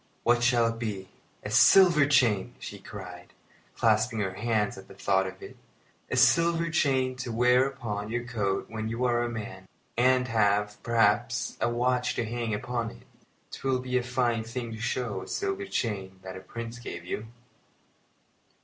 [0.23, 1.09] "What shall it be?
[1.43, 3.33] a silver chain!" she cried,
[3.77, 5.55] clasping her hands at the thought of it.
[6.09, 10.81] "A silver chain to wear upon your coat when you are a man, and have,
[10.81, 13.03] perhaps, a watch to hang upon it!
[13.51, 17.27] 'Twill be a fine thing to show a silver chain that a Prince gave you!"